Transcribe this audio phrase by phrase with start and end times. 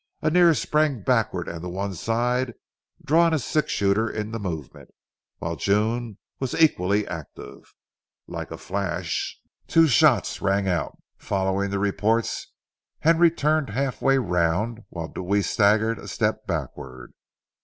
[0.23, 2.55] Annear sprang backward and to one side,
[3.05, 4.89] drawing a six shooter in the movement,
[5.37, 7.75] while June was equally active.
[8.25, 9.37] Like a flash,
[9.67, 10.97] two shots rang out.
[11.19, 12.47] Following the reports,
[13.01, 17.13] Henry turned halfway round, while Deweese staggered a step backward.